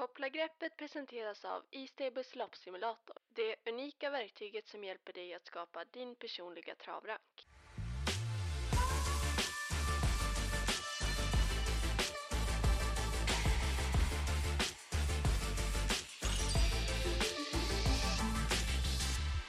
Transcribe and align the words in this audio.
Koppla 0.00 0.28
greppet 0.28 0.76
presenteras 0.76 1.44
av 1.44 1.64
E-stables 1.70 2.34
loppsimulator. 2.36 3.16
Det 3.28 3.56
unika 3.68 4.10
verktyget 4.10 4.68
som 4.68 4.84
hjälper 4.84 5.12
dig 5.12 5.34
att 5.34 5.46
skapa 5.46 5.84
din 5.84 6.14
personliga 6.14 6.74
travrank. 6.74 7.46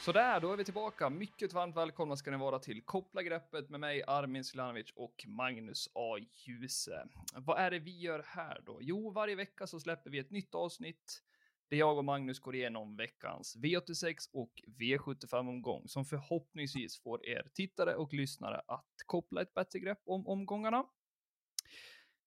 Sådär, 0.01 0.39
då 0.39 0.53
är 0.53 0.57
vi 0.57 0.63
tillbaka. 0.63 1.09
Mycket 1.09 1.53
varmt 1.53 1.77
välkomna 1.77 2.15
ska 2.15 2.31
ni 2.31 2.37
vara 2.37 2.59
till 2.59 2.81
Koppla 2.81 3.23
greppet 3.23 3.69
med 3.69 3.79
mig 3.79 4.03
Armin 4.07 4.43
Silanovic 4.43 4.91
och 4.95 5.25
Magnus 5.27 5.89
A. 5.93 6.17
Djuse. 6.19 7.07
Vad 7.35 7.59
är 7.59 7.71
det 7.71 7.79
vi 7.79 7.99
gör 7.99 8.23
här 8.27 8.61
då? 8.65 8.77
Jo, 8.81 9.11
varje 9.11 9.35
vecka 9.35 9.67
så 9.67 9.79
släpper 9.79 10.09
vi 10.09 10.19
ett 10.19 10.31
nytt 10.31 10.55
avsnitt 10.55 11.21
där 11.69 11.77
jag 11.77 11.97
och 11.97 12.05
Magnus 12.05 12.39
går 12.39 12.55
igenom 12.55 12.95
veckans 12.95 13.57
V86 13.57 14.15
och 14.33 14.51
V75-omgång 14.79 15.87
som 15.87 16.05
förhoppningsvis 16.05 17.01
får 17.01 17.25
er 17.25 17.47
tittare 17.53 17.95
och 17.95 18.13
lyssnare 18.13 18.61
att 18.67 18.95
koppla 19.05 19.41
ett 19.41 19.53
bättre 19.53 19.79
grepp 19.79 20.01
om 20.05 20.27
omgångarna. 20.27 20.85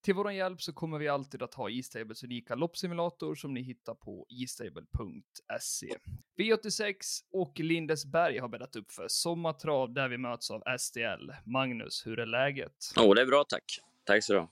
Till 0.05 0.15
vår 0.15 0.31
hjälp 0.31 0.61
så 0.61 0.73
kommer 0.73 0.99
vi 0.99 1.07
alltid 1.07 1.41
att 1.41 1.53
ha 1.53 1.69
E-stables 1.69 2.23
unika 2.23 2.55
loppsimulator 2.55 3.35
som 3.35 3.53
ni 3.53 3.61
hittar 3.61 3.95
på 3.95 4.27
estable.se. 4.43 5.95
V86 6.37 6.95
och 7.31 7.59
Lindesberg 7.59 8.37
har 8.37 8.47
bäddat 8.47 8.75
upp 8.75 8.91
för 8.91 9.07
sommartrav 9.07 9.93
där 9.93 10.09
vi 10.09 10.17
möts 10.17 10.51
av 10.51 10.63
STL. 10.79 11.31
Magnus, 11.45 12.07
hur 12.07 12.19
är 12.19 12.25
läget? 12.25 12.93
Jo, 12.95 13.03
oh, 13.03 13.15
det 13.15 13.21
är 13.21 13.25
bra 13.25 13.43
tack. 13.43 13.79
Tack 14.03 14.23
så 14.23 14.33
du 14.33 14.47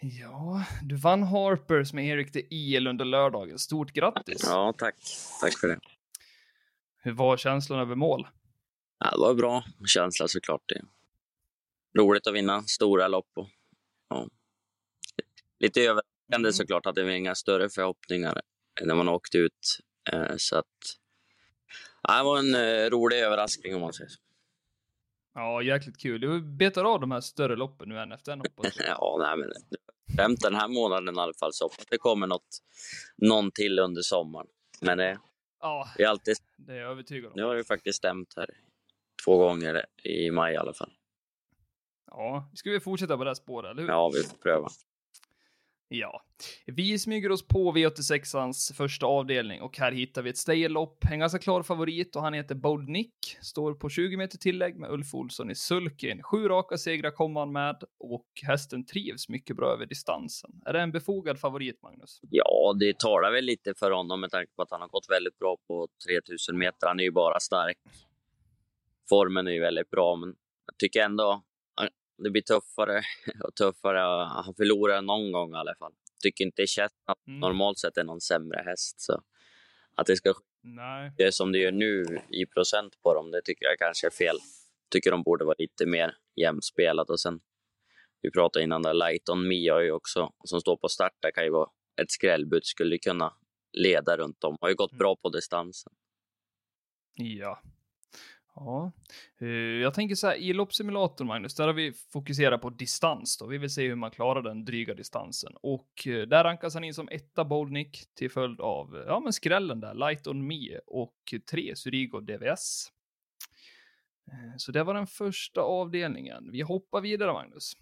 Ja, 0.00 0.64
du 0.82 0.96
vann 0.96 1.22
Harpers 1.22 1.92
med 1.92 2.06
Erik 2.06 2.32
de 2.32 2.46
Il 2.50 2.86
under 2.86 3.04
lördagen. 3.04 3.58
Stort 3.58 3.92
grattis! 3.92 4.42
Ja, 4.44 4.74
tack. 4.78 4.96
Tack 5.40 5.58
för 5.58 5.68
det. 5.68 5.80
Hur 7.02 7.12
var 7.12 7.36
känslan 7.36 7.80
över 7.80 7.94
mål? 7.94 8.28
Ja, 8.98 9.10
det 9.10 9.18
var 9.18 9.34
bra 9.34 9.64
känsla 9.86 10.28
såklart. 10.28 10.62
Det 10.68 10.82
roligt 12.00 12.26
att 12.26 12.34
vinna 12.34 12.62
stora 12.62 13.08
lopp 13.08 13.30
och 13.34 13.48
ja, 14.08 14.28
lite 15.60 15.80
överraskande 15.80 16.48
mm. 16.48 16.52
såklart 16.52 16.86
att 16.86 16.94
det 16.94 17.02
var 17.02 17.10
inga 17.10 17.34
större 17.34 17.68
förhoppningar 17.70 18.40
när 18.82 18.94
man 18.94 19.08
åkte 19.08 19.38
ut. 19.38 19.78
Eh, 20.12 20.36
så 20.36 20.58
att, 20.58 20.66
ja, 22.02 22.16
det 22.16 22.22
var 22.22 22.38
en 22.38 22.54
eh, 22.54 22.90
rolig 22.90 23.18
överraskning 23.18 23.74
om 23.74 23.80
man 23.80 23.92
säger 23.92 24.10
så. 24.10 24.20
Ja, 25.34 25.62
jäkligt 25.62 25.98
kul. 25.98 26.20
Du 26.20 26.42
betar 26.42 26.84
av 26.84 27.00
de 27.00 27.10
här 27.10 27.20
större 27.20 27.56
loppen 27.56 27.88
nu 27.88 27.98
en 27.98 28.12
efter 28.12 28.32
en 28.32 28.40
hoppas 28.40 28.76
Ja, 28.86 29.16
nej 29.20 29.36
men 29.36 29.52
främst 30.16 30.42
den 30.42 30.54
här 30.54 30.68
månaden 30.68 31.16
i 31.16 31.20
alla 31.20 31.34
fall 31.40 31.52
så 31.52 31.64
hoppas 31.64 31.86
det 31.86 31.98
kommer 31.98 32.26
något, 32.26 32.58
någon 33.16 33.50
till 33.50 33.78
under 33.78 34.02
sommaren. 34.02 34.46
Men 34.80 34.98
det, 34.98 35.18
ja, 35.60 35.88
det 35.96 36.02
är 36.02 36.08
alltid... 36.08 36.36
Det 36.56 36.72
är 36.72 36.76
jag 36.76 36.90
övertygad 36.90 37.26
om. 37.26 37.32
Nu 37.36 37.42
har 37.42 37.54
det 37.54 37.64
faktiskt 37.64 37.98
stämt 37.98 38.34
här 38.36 38.50
två 39.24 39.38
gånger 39.38 39.86
i 40.02 40.30
maj 40.30 40.54
i 40.54 40.56
alla 40.56 40.74
fall. 40.74 40.92
Ja, 42.06 42.50
ska 42.54 42.70
vi 42.70 42.80
fortsätta 42.80 43.16
på 43.16 43.24
det 43.24 43.30
här 43.30 43.34
spåret, 43.34 43.70
eller 43.70 43.82
hur? 43.82 43.88
Ja, 43.88 44.10
vi 44.14 44.22
får 44.22 44.36
pröva. 44.36 44.68
Ja, 45.92 46.22
vi 46.66 46.98
smyger 46.98 47.32
oss 47.32 47.48
på 47.48 47.72
V86ans 47.72 48.74
första 48.74 49.06
avdelning 49.06 49.60
och 49.60 49.78
här 49.78 49.92
hittar 49.92 50.22
vi 50.22 50.30
ett 50.30 50.36
stayerlopp. 50.36 51.04
En 51.10 51.18
ganska 51.18 51.38
klar 51.38 51.62
favorit 51.62 52.16
och 52.16 52.22
han 52.22 52.34
heter 52.34 52.54
Bold 52.54 52.88
Nick. 52.88 53.36
Står 53.42 53.74
på 53.74 53.88
20 53.88 54.16
meter 54.16 54.38
tillägg 54.38 54.76
med 54.76 54.90
Ulf 54.90 55.14
Olsson 55.14 55.50
i 55.50 55.54
sulken. 55.54 56.22
Sju 56.22 56.48
raka 56.48 56.78
segrar 56.78 57.10
kommer 57.10 57.40
han 57.40 57.52
med 57.52 57.82
och 57.98 58.26
hästen 58.42 58.86
trivs 58.86 59.28
mycket 59.28 59.56
bra 59.56 59.72
över 59.72 59.86
distansen. 59.86 60.50
Är 60.66 60.72
det 60.72 60.80
en 60.80 60.92
befogad 60.92 61.40
favorit, 61.40 61.82
Magnus? 61.82 62.20
Ja, 62.30 62.76
det 62.80 62.98
talar 62.98 63.32
väl 63.32 63.44
lite 63.44 63.74
för 63.74 63.90
honom 63.90 64.20
med 64.20 64.30
tanke 64.30 64.52
på 64.56 64.62
att 64.62 64.70
han 64.70 64.80
har 64.80 64.88
gått 64.88 65.10
väldigt 65.10 65.38
bra 65.38 65.56
på 65.68 65.88
3000 66.08 66.58
meter. 66.58 66.86
Han 66.86 67.00
är 67.00 67.04
ju 67.04 67.12
bara 67.12 67.40
stark. 67.40 67.78
Formen 69.08 69.46
är 69.46 69.52
ju 69.52 69.60
väldigt 69.60 69.90
bra, 69.90 70.16
men 70.16 70.28
jag 70.66 70.78
tycker 70.78 71.00
ändå 71.00 71.42
det 72.22 72.30
blir 72.30 72.42
tuffare 72.42 73.02
och 73.44 73.54
tuffare. 73.54 73.98
Han 74.44 74.54
förlorar 74.54 75.02
någon 75.02 75.32
gång 75.32 75.52
i 75.52 75.56
alla 75.56 75.74
fall. 75.74 75.92
Tycker 76.22 76.44
inte 76.44 76.66
Chetna 76.66 77.14
mm. 77.28 77.40
normalt 77.40 77.78
sett 77.78 77.96
är 77.96 78.04
någon 78.04 78.20
sämre 78.20 78.62
häst. 78.66 79.00
Så 79.00 79.22
att 79.94 80.06
det 80.06 80.16
ska 80.16 80.34
Nej. 80.62 81.12
det 81.16 81.32
som 81.32 81.52
det 81.52 81.58
gör 81.58 81.72
nu 81.72 82.04
i 82.28 82.46
procent 82.46 83.02
på 83.02 83.14
dem, 83.14 83.30
det 83.30 83.42
tycker 83.44 83.66
jag 83.66 83.78
kanske 83.78 84.06
är 84.06 84.10
fel. 84.10 84.36
Tycker 84.90 85.10
de 85.10 85.22
borde 85.22 85.44
vara 85.44 85.56
lite 85.58 85.86
mer 85.86 86.16
jämspelat. 86.36 87.10
Och 87.10 87.20
sen, 87.20 87.40
vi 88.22 88.30
pratade 88.30 88.64
innan 88.64 88.82
där, 88.82 88.94
Light 88.94 89.28
on 89.28 89.48
Me 89.48 89.70
har 89.70 89.80
ju 89.80 89.92
också, 89.92 90.32
som 90.44 90.60
står 90.60 90.76
på 90.76 90.88
start, 90.88 91.12
där 91.20 91.30
kan 91.30 91.44
ju 91.44 91.50
vara 91.50 91.70
ett 92.02 92.10
skrällbud, 92.10 92.64
skulle 92.64 92.98
kunna 92.98 93.34
leda 93.72 94.16
runt 94.16 94.44
om. 94.44 94.56
Har 94.60 94.68
ju 94.68 94.74
gått 94.74 94.92
mm. 94.92 94.98
bra 94.98 95.16
på 95.16 95.28
distansen. 95.28 95.92
Ja, 97.14 97.62
Ja, 98.62 98.92
eh, 99.38 99.48
jag 99.82 99.94
tänker 99.94 100.14
så 100.14 100.26
här 100.26 100.36
i 100.36 100.52
loppsimulatorn 100.52 101.26
Magnus, 101.26 101.54
där 101.54 101.66
har 101.66 101.74
vi 101.74 101.92
fokuserat 101.92 102.60
på 102.60 102.70
distans 102.70 103.38
då. 103.38 103.46
Vi 103.46 103.58
vill 103.58 103.70
se 103.70 103.88
hur 103.88 103.94
man 103.94 104.10
klarar 104.10 104.42
den 104.42 104.64
dryga 104.64 104.94
distansen 104.94 105.52
och 105.62 106.06
eh, 106.06 106.22
där 106.22 106.44
rankas 106.44 106.74
han 106.74 106.84
in 106.84 106.94
som 106.94 107.08
etta 107.08 107.44
Boldnick 107.44 108.14
till 108.14 108.30
följd 108.30 108.60
av 108.60 108.96
eh, 108.96 109.02
ja, 109.06 109.20
men 109.20 109.32
skrällen 109.32 109.80
där, 109.80 109.94
Light 109.94 110.26
on 110.26 110.46
Me 110.46 110.78
och 110.86 111.34
tre 111.50 111.76
Surigo 111.76 112.20
DVS. 112.20 112.92
Så 114.56 114.72
det 114.72 114.84
var 114.84 114.94
den 114.94 115.06
första 115.06 115.60
avdelningen. 115.60 116.50
Vi 116.52 116.60
hoppar 116.60 117.00
vidare 117.00 117.32
Magnus. 117.32 117.72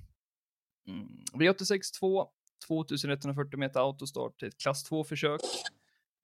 Mm. 0.87 1.09
V86 1.33 1.81
2, 2.00 2.31
2140 2.67 3.59
meter 3.59 3.81
autostart 3.81 4.38
till 4.38 4.49
ett 4.49 4.59
klass 4.59 4.91
2-försök. 4.91 5.41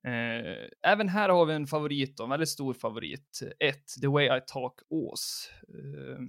Eh, 0.05 0.69
även 0.91 1.09
här 1.09 1.29
har 1.29 1.45
vi 1.45 1.53
en 1.53 1.67
favorit, 1.67 2.19
en 2.19 2.29
väldigt 2.29 2.49
stor 2.49 2.73
favorit. 2.73 3.39
Ett, 3.59 4.01
The 4.01 4.07
Way 4.07 4.37
I 4.37 4.41
Talk 4.47 4.73
Ås. 4.89 5.51
Eh, 5.67 6.19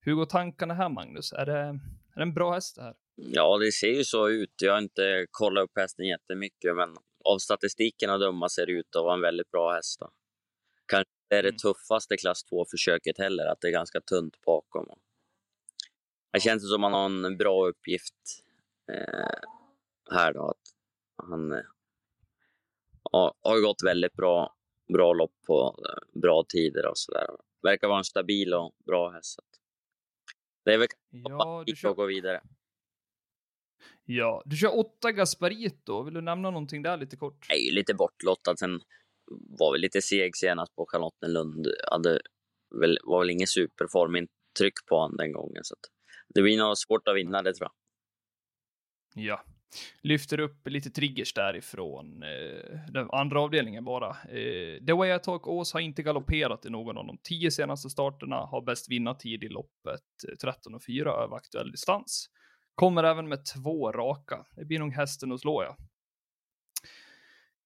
hur 0.00 0.14
går 0.14 0.26
tankarna 0.26 0.74
här, 0.74 0.88
Magnus? 0.88 1.32
Är 1.32 1.46
det, 1.46 1.58
är 1.58 2.16
det 2.16 2.22
en 2.22 2.34
bra 2.34 2.54
häst 2.54 2.76
det 2.76 2.82
här? 2.82 2.94
Ja, 3.14 3.58
det 3.58 3.72
ser 3.72 3.92
ju 3.92 4.04
så 4.04 4.28
ut. 4.28 4.54
Jag 4.62 4.72
har 4.72 4.78
inte 4.78 5.26
kollat 5.30 5.64
upp 5.64 5.70
hästen 5.76 6.06
jättemycket, 6.06 6.76
men 6.76 6.88
av 7.24 7.38
statistiken 7.38 8.10
att 8.10 8.20
döma 8.20 8.48
ser 8.48 8.66
det 8.66 8.72
ut 8.72 8.96
att 8.96 9.02
vara 9.02 9.14
en 9.14 9.20
väldigt 9.20 9.50
bra 9.50 9.74
häst. 9.74 10.00
Då. 10.00 10.10
Kanske 10.86 11.10
är 11.28 11.42
det 11.42 11.48
mm. 11.48 11.56
tuffaste 11.56 12.16
klass 12.16 12.44
2-försöket 12.52 13.18
heller, 13.18 13.46
att 13.46 13.60
det 13.60 13.68
är 13.68 13.72
ganska 13.72 14.00
tunt 14.00 14.40
bakom. 14.46 14.86
Det 16.32 16.40
känns 16.40 16.70
som 16.70 16.84
att 16.84 16.92
han 16.92 17.22
har 17.22 17.30
en 17.30 17.36
bra 17.36 17.68
uppgift 17.68 18.14
eh, 18.92 19.40
här 20.10 20.32
då. 20.32 20.48
Att 20.48 20.74
han 21.28 21.62
ja, 23.12 23.34
har 23.42 23.60
gått 23.60 23.82
väldigt 23.84 24.12
bra, 24.12 24.56
bra 24.92 25.12
lopp 25.12 25.34
på 25.46 25.84
eh, 25.88 26.20
bra 26.20 26.44
tider 26.48 26.86
och 26.86 26.98
så 26.98 27.12
där. 27.12 27.26
Verkar 27.62 27.88
vara 27.88 27.98
en 27.98 28.04
stabil 28.04 28.54
och 28.54 28.74
bra 28.86 29.10
häst. 29.10 29.40
Det 30.64 30.74
är 30.74 30.78
väl 30.78 30.88
ja, 31.10 31.64
du 31.66 31.76
kör... 31.76 31.90
att 31.90 31.96
gå 31.96 32.06
vidare. 32.06 32.40
Ja, 34.04 34.42
du 34.46 34.56
kör 34.56 34.78
åtta 34.78 35.12
Gasparito. 35.12 36.02
Vill 36.02 36.14
du 36.14 36.20
nämna 36.20 36.50
någonting 36.50 36.82
där 36.82 36.96
lite 36.96 37.16
kort? 37.16 37.46
Är 37.48 37.74
lite 37.74 37.94
bortlottad. 37.94 38.56
Sen 38.56 38.80
var 39.58 39.72
vi 39.72 39.78
lite 39.78 40.02
seg 40.02 40.36
senast 40.36 40.76
på 40.76 40.86
Charlottenlund. 40.88 41.66
Hade 41.90 42.20
väl, 42.80 42.98
var 43.02 43.20
väl 43.20 43.30
ingen 43.30 43.46
superformintryck 43.46 44.86
på 44.88 44.96
honom 44.96 45.16
den 45.16 45.32
gången. 45.32 45.64
Så 45.64 45.74
det 46.34 46.42
blir 46.42 46.58
nog 46.58 46.78
svårt 46.78 47.08
att 47.08 47.16
vinna 47.16 47.42
det 47.42 47.54
tror 47.54 47.68
jag. 47.70 47.72
Ja, 49.24 49.44
lyfter 50.02 50.40
upp 50.40 50.68
lite 50.68 50.90
triggers 50.90 51.34
därifrån 51.34 52.22
eh, 52.22 52.80
den 52.92 53.10
andra 53.10 53.40
avdelningen 53.40 53.84
bara. 53.84 54.08
Eh, 54.08 54.84
The 54.86 54.92
Way 54.92 55.16
I 55.16 55.18
Talk 55.18 55.46
Ås 55.46 55.72
har 55.72 55.80
inte 55.80 56.02
galopperat 56.02 56.66
i 56.66 56.70
någon 56.70 56.98
av 56.98 57.06
de 57.06 57.18
tio 57.22 57.50
senaste 57.50 57.90
starterna, 57.90 58.36
har 58.36 58.62
bäst 58.62 58.90
vinnartid 58.90 59.44
i 59.44 59.48
loppet 59.48 60.00
eh, 60.28 60.36
13 60.42 60.74
och 60.74 60.84
4 60.84 61.10
över 61.10 61.36
aktuell 61.36 61.70
distans. 61.70 62.30
Kommer 62.74 63.04
även 63.04 63.28
med 63.28 63.44
två 63.44 63.92
raka. 63.92 64.46
Det 64.56 64.64
blir 64.64 64.78
nog 64.78 64.92
hästen 64.92 65.32
att 65.32 65.40
slå, 65.40 65.62
ja. 65.62 65.76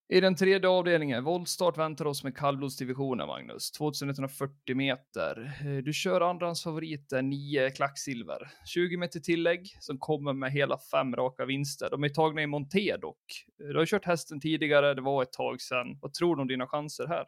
I 0.09 0.21
den 0.21 0.37
tredje 0.37 0.69
avdelningen, 0.69 1.25
voltstart 1.25 1.79
väntar 1.79 2.05
oss 2.05 2.25
med 2.25 2.37
kallblodsdivisionen, 2.37 3.27
Magnus. 3.27 3.71
2140 3.71 4.77
meter. 4.77 5.53
Eh, 5.67 5.77
du 5.77 5.93
kör 5.93 6.21
andrahandsfavoriten 6.21 7.31
9 7.31 7.71
Klacksilver. 7.71 8.51
20 8.67 8.97
meter 8.97 9.21
tillägg 9.21 9.77
som 9.81 9.99
kommer 9.99 10.33
med 10.33 10.53
hela 10.53 10.79
fem 10.79 11.17
raka 11.17 11.45
vinster. 11.45 11.91
De 11.91 12.05
är 12.05 12.09
tagna 12.09 12.43
i 12.43 12.47
monté 12.47 12.97
dock. 12.97 13.47
Eh, 13.61 13.67
du 13.67 13.79
har 13.79 13.87
kört 13.87 14.05
hästen 14.05 14.41
tidigare, 14.41 14.95
det 14.95 15.01
var 15.01 15.23
ett 15.23 15.33
tag 15.33 15.61
sedan. 15.61 15.99
Vad 16.03 16.15
tror 16.15 16.37
du 16.37 16.43
om 16.43 16.49
dina 16.49 16.67
chanser 16.67 17.06
här? 17.06 17.25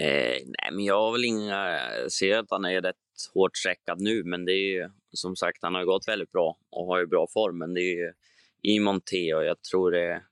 Eh, 0.00 0.42
nej, 0.44 0.70
men 0.72 0.84
jag 0.84 1.00
har 1.00 1.12
väl 1.12 1.24
inga... 1.24 1.80
Jag 2.02 2.12
ser 2.12 2.38
att 2.38 2.50
han 2.50 2.64
är 2.64 2.82
rätt 2.82 2.96
hårt 3.34 3.56
sträckad 3.56 4.00
nu, 4.00 4.24
men 4.24 4.44
det 4.44 4.52
är 4.52 4.72
ju 4.72 4.90
som 5.12 5.36
sagt, 5.36 5.58
han 5.62 5.74
har 5.74 5.84
gått 5.84 6.08
väldigt 6.08 6.32
bra 6.32 6.58
och 6.70 6.86
har 6.86 6.98
ju 6.98 7.06
bra 7.06 7.26
form, 7.32 7.58
men 7.58 7.74
det 7.74 7.80
är 7.80 7.96
ju 7.96 8.12
i 8.62 8.80
monté 8.80 9.34
och 9.34 9.44
jag 9.44 9.62
tror 9.62 9.90
det 9.90 10.22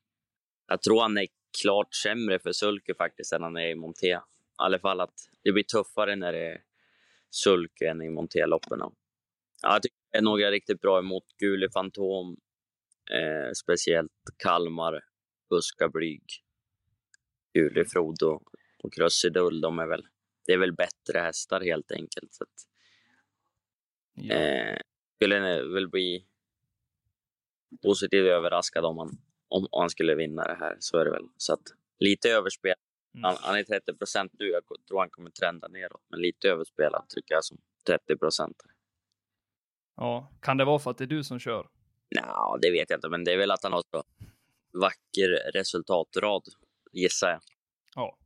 jag 0.67 0.83
tror 0.83 1.01
han 1.01 1.19
är 1.19 1.27
klart 1.63 1.95
sämre 1.95 2.39
för 2.39 2.53
sulke 2.53 2.95
faktiskt 2.95 3.33
än 3.33 3.43
han 3.43 3.57
är 3.57 3.69
i 3.69 3.75
monté. 3.75 4.07
I 4.07 4.19
alla 4.57 4.79
fall 4.79 5.01
att 5.01 5.15
det 5.45 5.53
blir 5.53 5.63
tuffare 5.63 6.17
när 6.17 6.33
det 6.33 6.47
är 6.47 6.61
sulke 7.31 7.91
än 7.91 8.03
i 8.03 8.11
montéloppen. 8.11 8.79
Ja, 8.81 8.95
jag 9.63 9.83
tycker 9.83 9.97
det 10.13 10.19
är 10.19 10.23
några 10.23 10.51
riktigt 10.51 10.81
bra 10.81 10.99
emot 10.99 11.25
Guli 11.39 11.69
Fantom, 11.71 12.37
eh, 13.11 13.53
speciellt 13.53 14.13
Kalmar 14.37 15.05
buska, 15.51 15.89
blyg. 15.89 16.23
Julefrod 17.55 18.23
och, 18.23 18.43
och 18.83 18.93
Krusidull, 18.93 19.61
de 19.61 19.79
är 19.79 19.87
väl, 19.87 20.07
det 20.47 20.53
är 20.53 20.59
väl 20.59 20.73
bättre 20.73 21.19
hästar 21.19 21.61
helt 21.61 21.93
enkelt. 21.93 22.35
Så 22.35 22.45
att, 22.45 22.69
eh, 24.31 24.79
skulle 25.15 25.63
väl 25.63 25.89
bli 25.89 26.27
positivt 27.83 28.27
överraskad 28.27 28.85
om 28.85 28.99
han, 28.99 29.19
om, 29.49 29.69
han 29.73 29.91
skulle 29.91 30.15
vinna 30.15 30.43
det 30.43 30.57
här. 30.61 30.77
Så 30.79 30.99
är 30.99 31.05
det 31.05 31.11
väl. 31.11 31.29
Så 31.37 31.53
att 31.53 31.63
lite 31.99 32.31
överspel. 32.31 32.75
Mm. 33.15 33.25
Han, 33.25 33.37
han 33.41 33.59
är 33.59 33.63
30 33.63 33.95
procent 33.95 34.33
nu. 34.39 34.47
Jag 34.47 34.63
tror 34.89 34.99
han 34.99 35.11
kommer 35.11 35.31
trenda 35.31 35.69
neråt, 35.69 36.03
men 36.11 36.21
lite 36.21 36.49
överspelad 36.49 37.05
tycker 37.09 37.35
jag 37.35 37.45
som 37.45 37.59
30 37.87 38.17
procent. 38.17 38.57
ja. 39.97 40.33
Kan 40.43 40.57
det 40.57 40.65
vara 40.65 40.79
för 40.79 40.91
att 40.91 40.99
det 40.99 41.05
är 41.05 41.07
du 41.07 41.25
som 41.25 41.39
kör? 41.39 41.69
Nja, 42.15 42.59
det 42.63 42.71
vet 42.71 42.91
jag 42.91 42.97
inte, 42.97 43.09
men 43.09 43.25
det 43.25 43.33
är 43.33 43.37
väl 43.37 43.51
att 43.51 43.63
han 43.63 43.73
har 43.73 43.83
så 43.91 44.03
vacker 44.73 45.53
resultatrad, 45.53 46.43
gissar 46.93 47.29
jag. 47.29 47.41
Ja. 47.95 48.19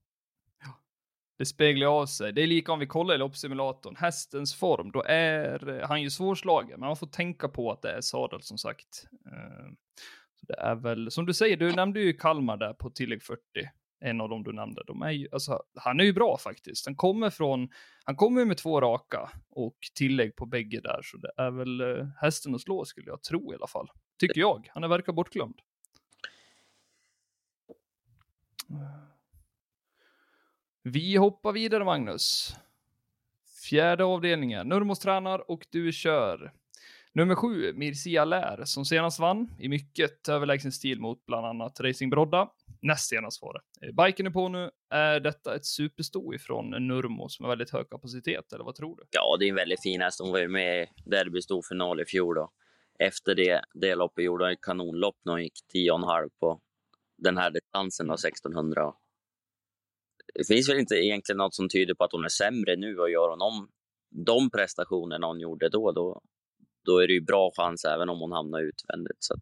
Det 1.39 1.47
speglar 1.47 1.87
av 1.87 2.07
sig. 2.07 2.33
Det 2.33 2.43
är 2.43 2.47
lika 2.47 2.73
om 2.73 2.79
vi 2.79 2.87
kollar 2.87 3.15
i 3.15 3.19
loppsimulatorn. 3.19 3.97
Hästens 3.97 4.55
form, 4.55 4.91
då 4.91 5.03
är 5.03 5.69
eh, 5.69 5.89
han 5.89 6.03
ju 6.03 6.11
svårslagen, 6.11 6.81
men 6.81 6.87
man 6.87 6.97
får 6.97 7.07
tänka 7.07 7.49
på 7.49 7.73
att 7.73 7.83
det 7.83 7.91
är 7.91 8.01
sadel 8.01 8.43
som 8.43 8.59
sagt. 8.59 9.07
Så 10.41 10.47
det 10.47 10.61
är 10.61 10.75
väl, 10.75 11.11
som 11.11 11.27
du 11.27 11.35
säger, 11.35 11.57
du 11.57 11.73
nämnde 11.73 12.01
ju 12.01 12.13
Kalmar 12.13 12.57
där 12.57 12.73
på 12.73 12.91
tillägg 12.91 13.23
40. 13.23 13.41
En 14.01 14.21
av 14.21 14.29
dem 14.29 14.43
du 14.43 14.53
nämnde. 14.53 14.83
De 14.87 15.03
är 15.03 15.11
ju, 15.11 15.29
alltså, 15.33 15.63
han 15.75 16.01
är 16.01 16.05
ju 16.05 16.13
bra 16.13 16.39
faktiskt. 16.39 16.87
Han 16.87 16.97
kommer 16.97 17.31
från, 17.31 17.69
han 18.05 18.17
kommer 18.17 18.41
ju 18.41 18.47
med 18.47 18.57
två 18.57 18.81
raka 18.81 19.31
och 19.51 19.77
tillägg 19.95 20.37
på 20.37 20.47
bägge 20.47 20.81
där, 20.81 21.01
så 21.03 21.17
det 21.17 21.33
är 21.37 21.51
väl 21.51 21.81
eh, 21.81 22.07
hästen 22.21 22.55
att 22.55 22.61
slå 22.61 22.85
skulle 22.85 23.07
jag 23.07 23.23
tro 23.23 23.53
i 23.53 23.57
alla 23.57 23.67
fall. 23.67 23.89
Tycker 24.19 24.41
jag. 24.41 24.71
Han 24.75 24.85
är 24.85 24.89
verkar 24.89 25.13
bortglömd. 25.13 25.61
Vi 30.83 31.17
hoppar 31.17 31.53
vidare, 31.53 31.85
Magnus. 31.85 32.57
Fjärde 33.69 34.05
avdelningen. 34.05 34.69
Nurmos 34.69 34.99
tränar 34.99 35.51
och 35.51 35.67
du 35.71 35.93
kör. 35.93 36.53
Nummer 37.13 37.35
sju, 37.35 37.73
Mircea 37.73 38.25
Lär, 38.25 38.65
som 38.65 38.85
senast 38.85 39.21
vann 39.21 39.51
i 39.59 39.69
mycket 39.69 40.29
överlägsen 40.29 40.73
stil 40.73 41.01
mot 41.01 41.27
bland 41.27 41.47
annat 41.47 41.81
Racing 41.81 42.11
Brodda. 42.11 42.51
Näst 42.83 43.09
senast 43.09 43.43
var 43.43 43.55
det. 43.55 43.87
Eh, 43.87 44.07
biken 44.07 44.27
är 44.27 44.31
på 44.31 44.49
nu. 44.49 44.71
Är 44.91 45.21
detta 45.21 45.55
ett 45.55 45.67
supersto 45.67 46.35
ifrån 46.35 46.71
Nurmo 46.71 47.29
som 47.29 47.45
har 47.45 47.51
väldigt 47.51 47.71
hög 47.71 47.91
kapacitet, 47.91 48.53
eller 48.53 48.65
vad 48.65 48.75
tror 48.75 48.97
du? 48.97 49.03
Ja, 49.11 49.37
det 49.39 49.45
är 49.45 49.49
en 49.49 49.55
väldigt 49.55 49.83
fin 49.83 50.01
häst. 50.01 50.21
Hon 50.21 50.33
var 50.33 50.39
ju 50.39 50.49
med 50.49 50.83
i 50.83 50.87
derbystorfinal 51.11 52.01
i 52.01 52.05
fjol. 52.05 52.35
Då. 52.35 52.51
Efter 52.99 53.35
det, 53.35 53.63
det 53.75 53.95
loppet 53.95 54.25
gjorde 54.25 54.45
hon 54.45 54.53
ett 54.53 54.61
kanonlopp 54.61 55.17
när 55.25 55.33
hon 55.33 55.43
gick 55.43 55.59
10,5 55.75 56.31
på 56.41 56.61
den 57.19 57.37
här 57.37 57.51
distansen, 57.51 58.07
då, 58.07 58.15
1600. 58.15 58.93
Det 60.35 60.47
finns 60.47 60.69
väl 60.69 60.79
inte 60.79 60.95
egentligen 60.95 61.37
något 61.39 61.55
som 61.55 61.69
tyder 61.69 61.95
på 61.95 62.05
att 62.05 62.13
hon 62.13 62.25
är 62.25 62.29
sämre 62.29 62.77
nu 62.77 62.99
och 62.99 63.11
gör 63.11 63.31
hon 63.31 63.43
om 63.43 63.69
de 64.27 64.51
prestationerna 64.51 65.27
hon 65.27 65.41
gjorde 65.41 65.69
då, 65.69 65.93
då, 65.93 66.23
då 66.83 66.99
är 66.99 67.07
det 67.07 67.13
ju 67.13 67.21
bra 67.21 67.51
chans 67.57 67.85
även 67.85 68.09
om 68.09 68.21
hon 68.21 68.33
hamnar 68.33 68.61
utvändigt. 68.61 69.25
Så 69.25 69.35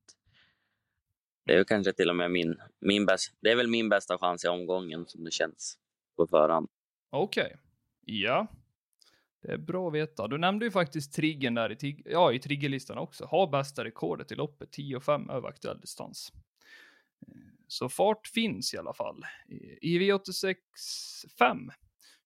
det 1.45 1.53
är 1.53 1.57
väl 1.57 1.65
kanske 1.65 1.93
till 1.93 2.11
och 2.11 2.17
med 2.17 2.31
min, 2.31 2.57
min 2.81 3.07
bäst, 3.07 3.33
det 3.41 3.51
är 3.51 3.57
väl 3.57 3.69
min 3.69 3.89
bästa 3.89 4.19
chans 4.19 4.45
i 4.45 4.49
omgången 4.49 5.07
som 5.07 5.25
det 5.25 5.31
känns 5.31 5.79
på 6.17 6.27
förhand. 6.27 6.69
Okej. 7.11 7.57
Ja. 8.01 8.47
Det 9.43 9.53
är 9.53 9.59
bra 9.59 9.89
att 9.89 9.95
veta. 9.95 10.29
Du 10.29 10.39
nämnde 10.39 10.65
ju 10.65 10.71
faktiskt 10.71 11.13
triggern 11.13 11.55
där 11.55 11.85
i, 11.85 12.03
ja, 12.05 12.33
i 12.33 12.39
triggerlistan 12.39 12.99
också. 12.99 13.25
Har 13.25 13.47
bästa 13.47 13.85
rekordet 13.85 14.33
i 14.33 14.35
loppet 14.35 14.77
10,5 14.77 15.33
över 15.33 15.49
aktuell 15.49 15.81
distans. 15.81 16.33
Eh, 17.27 17.35
Så 17.69 17.89
fart 17.89 18.27
finns 18.27 18.75
i 18.75 18.79
alla 18.79 18.95
fall. 18.95 19.23
I 19.81 19.99
V86 19.99 20.55
5. 21.39 21.71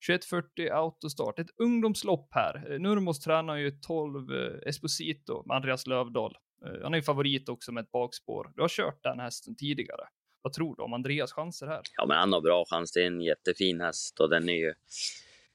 2140 0.07 0.71
autostart. 0.73 1.39
Ett 1.39 1.51
ungdomslopp 1.57 2.29
här. 2.31 2.73
Eh, 2.73 2.81
Nurmos 2.81 3.21
tränar 3.21 3.57
ju 3.57 3.71
12 3.71 4.33
eh, 4.33 4.69
Esposito 4.69 5.43
med 5.47 5.57
Andreas 5.57 5.87
Lövdahl. 5.87 6.37
Eh, 6.67 6.83
han 6.83 6.95
är 6.95 6.99
ju 6.99 7.03
favorit 7.03 7.49
också 7.49 7.73
med 7.73 7.83
ett 7.83 7.93
bakspår. 7.93 8.53
Du 8.55 8.61
har 8.61 8.69
kört 8.69 9.03
den 9.03 9.21
hästen 9.21 9.57
tidigare. 9.57 10.09
Vad 10.43 10.53
tror 10.53 10.77
du 10.77 10.83
om 10.83 10.93
Andreas 10.93 11.33
chanser 11.33 11.67
här? 11.67 11.81
Ja, 11.97 12.07
men 12.07 12.17
han 12.17 12.33
har 12.33 12.41
bra 12.41 12.65
chans. 12.65 12.93
Det 12.93 13.03
är 13.03 13.07
en 13.07 13.21
jättefin 13.21 13.81
häst 13.81 14.21
och 14.21 14.31
den 14.31 14.49
är 14.49 14.57
ju 14.57 14.75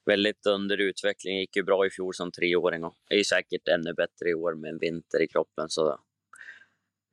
väldigt 0.05 0.45
under 0.45 0.77
utveckling. 0.77 1.37
Gick 1.37 1.55
ju 1.55 1.63
bra 1.63 1.85
i 1.85 1.89
fjol 1.89 2.13
som 2.13 2.31
treåring 2.31 2.83
och 2.83 2.95
är 3.09 3.17
ju 3.17 3.23
säkert 3.23 3.67
ännu 3.67 3.93
bättre 3.93 4.29
i 4.29 4.33
år 4.33 4.55
med 4.55 4.69
en 4.69 4.77
vinter 4.77 5.21
i 5.23 5.27
kroppen. 5.27 5.69
Så 5.69 5.99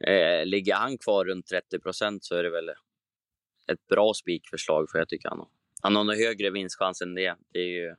eh, 0.06 0.46
ligger 0.46 0.74
han 0.74 0.98
kvar 0.98 1.24
runt 1.24 1.46
30 1.46 1.78
procent 1.78 2.24
så 2.24 2.34
är 2.34 2.42
det 2.42 2.50
väl 2.50 2.68
ett 3.72 3.86
bra 3.88 4.14
spikförslag 4.14 4.90
för 4.90 4.98
jag 4.98 5.08
tycker 5.08 5.28
han 5.28 5.38
har. 5.38 5.48
Han 5.84 5.96
har 5.96 6.04
nog 6.04 6.16
högre 6.16 6.50
vinstchans 6.50 7.02
än 7.02 7.14
det. 7.14 7.36
Det 7.52 7.58
är 7.58 7.82
ju 7.82 7.94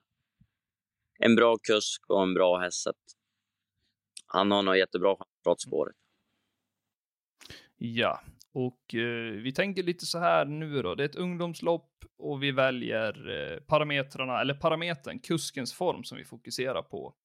en 1.19 1.35
bra 1.35 1.57
kusk 1.57 2.09
och 2.09 2.23
en 2.23 2.33
bra 2.33 2.57
häst. 2.57 2.87
Han 4.25 4.51
har 4.51 4.63
nog 4.63 4.77
jättebra 4.77 5.15
chans 5.15 5.29
trots 5.43 5.63
spåret. 5.63 5.95
Ja, 7.77 8.21
och 8.53 8.95
eh, 8.95 9.31
vi 9.31 9.53
tänker 9.53 9.83
lite 9.83 10.05
så 10.05 10.19
här 10.19 10.45
nu 10.45 10.81
då. 10.81 10.95
Det 10.95 11.03
är 11.03 11.09
ett 11.09 11.15
ungdomslopp 11.15 11.91
och 12.17 12.43
vi 12.43 12.51
väljer 12.51 13.29
eh, 13.29 13.59
parametrarna, 13.59 14.41
eller 14.41 14.53
parametern, 14.53 15.19
kuskens 15.19 15.73
form 15.73 16.03
som 16.03 16.17
vi 16.17 16.25
fokuserar 16.25 16.81
på. 16.81 17.15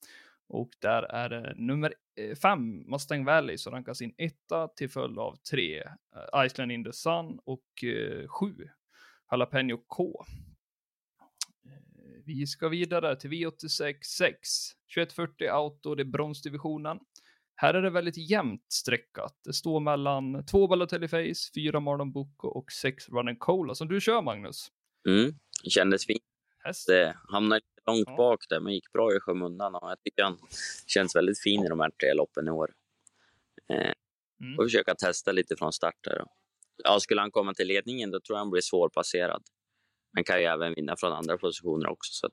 Och 0.49 0.71
där 0.79 1.03
är 1.03 1.29
det 1.29 1.55
nummer 1.57 1.95
eh, 2.17 2.37
fem, 2.37 2.91
Mustang 2.91 3.25
Valley, 3.25 3.59
som 3.59 3.73
rankas 3.73 4.03
in 4.03 4.15
etta 4.19 4.69
till 4.69 4.91
följd 4.91 5.19
av 5.19 5.37
tre, 5.51 5.79
eh, 5.79 6.45
Iceland 6.47 6.73
in 6.73 6.85
the 6.85 6.93
Sun 6.93 7.39
och 7.45 7.85
eh, 7.85 8.29
sju, 8.29 8.55
Jalapeno 9.31 9.77
K. 9.87 10.25
Vi 12.39 12.47
ska 12.47 12.69
vidare 12.69 13.17
till 13.17 13.31
V86 13.31 13.95
6, 14.03 14.49
2140 14.95 15.49
Auto, 15.49 15.95
det 15.95 16.03
är 16.03 16.05
bronsdivisionen. 16.05 16.99
Här 17.55 17.75
är 17.75 17.83
det 17.83 17.91
väldigt 17.91 18.31
jämnt 18.31 18.65
streckat. 18.73 19.35
Det 19.45 19.53
står 19.53 19.81
mellan 19.81 20.47
två 20.47 20.67
Balotelli 20.69 21.09
Face, 21.09 21.51
fyra 21.55 21.81
Marlon 21.81 22.13
Bocco 22.13 22.49
och 22.49 22.73
sex 22.73 23.09
Running 23.09 23.37
Cola 23.37 23.75
som 23.75 23.89
du 23.89 24.01
kör 24.01 24.23
Magnus. 24.23 24.69
Mm. 25.09 25.33
Kändes 25.69 26.07
fint. 26.07 26.23
Häst. 26.65 26.87
det 26.87 27.17
hamnade 27.29 27.57
lite 27.61 27.83
långt 27.87 28.05
Ja. 28.07 28.17
bak 28.17 28.41
där, 28.49 28.61
men 28.61 28.75
gick 28.75 28.93
bra 28.93 29.17
i 29.17 29.21
skymundan. 29.21 29.75
Och 29.75 29.91
jag 29.91 30.03
tycker 30.05 30.23
han 30.23 30.39
känns 30.87 31.17
väldigt 31.17 31.41
fin 31.43 31.65
i 31.65 31.69
de 31.69 31.81
här 31.81 31.91
tre 31.91 32.15
loppen 32.15 32.49
i 32.49 32.51
år. 32.51 32.71
Eh, 33.71 33.93
Mm. 34.41 34.59
och 34.59 34.65
försöka 34.65 34.95
testa 34.95 35.33
lite 35.33 35.57
från 35.57 35.73
start. 35.73 35.95
Där. 36.05 36.25
Ja, 36.85 37.01
skulle 37.01 37.21
han 37.21 37.31
komma 37.31 37.55
till 37.55 37.67
ledningen, 37.69 38.11
då 38.11 38.21
tror 38.21 38.37
jag 38.37 38.41
han 38.41 38.51
blir 38.51 38.63
svårpasserad. 38.63 39.43
Han 40.15 40.25
kan 40.25 40.39
ju 40.41 40.45
även 40.47 40.75
vinna 40.75 40.97
från 40.97 41.13
andra 41.13 41.39
positioner 41.39 41.89
också. 41.89 42.13
Så 42.13 42.27
att... 42.27 42.33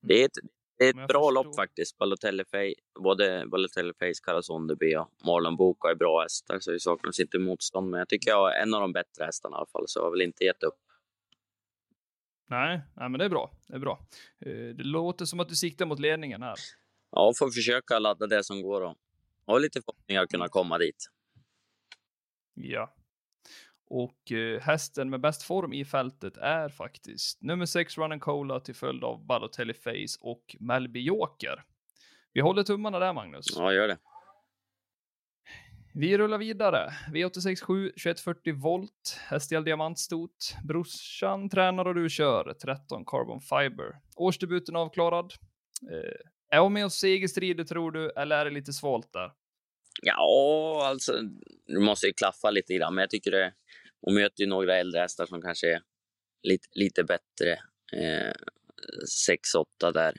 Det 0.00 0.20
är 0.22 0.24
ett, 0.24 0.38
det 0.78 0.84
är 0.84 0.90
ett 0.90 0.96
bra 0.96 1.04
förstår. 1.06 1.32
lopp 1.32 1.56
faktiskt. 1.56 1.98
Balotelli 1.98 2.44
Face, 2.44 3.00
både 3.02 3.46
Balotelli 3.46 3.92
Face, 3.98 4.20
Carlson 4.22 4.66
Derby 4.66 4.96
och 4.96 5.08
Marlon 5.26 5.56
Boca 5.56 5.90
är 5.90 5.94
bra 5.94 6.22
hästar, 6.22 6.60
så 6.60 6.70
det 6.70 6.80
saknas 6.80 7.20
inte 7.20 7.38
motstånd. 7.38 7.90
Men 7.90 7.98
jag 7.98 8.08
tycker 8.08 8.30
jag 8.30 8.56
är 8.56 8.62
en 8.62 8.74
av 8.74 8.80
de 8.80 8.92
bättre 8.92 9.24
hästarna 9.24 9.56
i 9.56 9.58
alla 9.58 9.66
fall, 9.66 9.84
så 9.86 9.98
jag 9.98 10.04
har 10.04 10.10
väl 10.10 10.20
inte 10.20 10.44
gett 10.44 10.62
upp. 10.62 10.78
Nej, 12.46 12.80
nej, 12.96 13.08
men 13.08 13.18
det 13.18 13.24
är 13.24 13.28
bra. 13.28 13.50
Det 13.68 13.74
är 13.74 13.78
bra. 13.78 14.06
Eh, 14.40 14.52
Det 14.52 14.84
låter 14.84 15.24
som 15.24 15.40
att 15.40 15.48
du 15.48 15.54
siktar 15.56 15.86
mot 15.86 15.98
ledningen 16.00 16.42
här. 16.42 16.54
Ja, 17.10 17.32
får 17.38 17.50
försöka 17.50 17.98
ladda 17.98 18.26
det 18.26 18.44
som 18.44 18.62
går 18.62 18.80
och 18.80 18.96
ha 19.46 19.58
lite 19.58 19.80
förhoppningar 19.82 20.22
att 20.22 20.30
kunna 20.30 20.48
komma 20.48 20.78
dit. 20.78 21.08
Ja. 22.54 22.94
Och 23.94 24.32
eh, 24.32 24.60
hästen 24.60 25.10
med 25.10 25.20
bäst 25.20 25.42
form 25.42 25.72
i 25.72 25.84
fältet 25.84 26.36
är 26.36 26.68
faktiskt 26.68 27.42
nummer 27.42 27.66
6 27.66 27.98
Run 27.98 28.20
Cola 28.20 28.60
till 28.60 28.74
följd 28.74 29.04
av 29.04 29.26
Balotelli 29.26 29.74
Face 29.74 30.18
och 30.20 30.56
Melby 30.60 31.00
Joker. 31.00 31.64
Vi 32.32 32.40
håller 32.40 32.62
tummarna 32.62 32.98
där 32.98 33.12
Magnus. 33.12 33.46
Ja, 33.56 33.72
gör 33.72 33.88
det. 33.88 33.98
Vi 35.94 36.18
rullar 36.18 36.38
vidare. 36.38 36.92
V867 37.12 37.88
2140 37.88 38.54
volt, 38.54 39.18
hästdel 39.28 39.64
diamantstot. 39.64 40.56
Brorsan 40.64 41.48
tränar 41.50 41.84
och 41.84 41.94
du 41.94 42.10
kör 42.10 42.54
13 42.62 43.04
carbon 43.04 43.40
fiber. 43.40 44.00
Årsdebuten 44.16 44.76
avklarad. 44.76 45.32
Eh, 45.90 46.56
är 46.56 46.60
hon 46.60 46.72
med 46.72 46.86
oss 46.86 46.94
segerstrider 46.94 47.64
tror 47.64 47.92
du, 47.92 48.10
eller 48.10 48.36
är 48.36 48.44
det 48.44 48.50
lite 48.50 48.72
svalt 48.72 49.12
där? 49.12 49.32
Ja, 50.02 50.82
alltså, 50.86 51.12
det 51.66 51.80
måste 51.80 52.06
ju 52.06 52.12
klaffa 52.12 52.50
lite 52.50 52.74
grann, 52.74 52.94
men 52.94 53.02
jag 53.02 53.10
tycker 53.10 53.30
det. 53.30 53.52
Hon 54.02 54.14
möter 54.14 54.42
ju 54.42 54.46
några 54.46 54.76
äldre 54.76 55.00
hästar 55.00 55.26
som 55.26 55.42
kanske 55.42 55.74
är 55.74 55.82
lite, 56.42 56.68
lite 56.72 57.04
bättre. 57.04 57.52
Eh, 57.92 58.32
6-8 59.28 59.92
där. 59.92 60.14